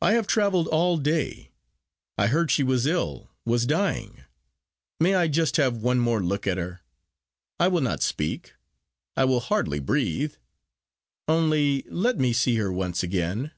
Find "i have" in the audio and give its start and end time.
0.00-0.28